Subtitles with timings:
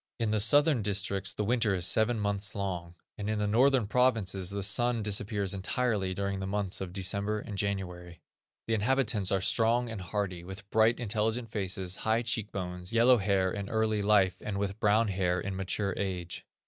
[0.19, 4.49] In the southern districts the winter is seven months long, and in the northern provinces
[4.49, 8.19] the sun disappears entirely during the months of December and January.
[8.65, 13.51] The inhabitants are strong and hardy, with bright, intelligent faces, high cheek bones, yellow hair
[13.51, 16.47] in early life, and with brown hair in mature age.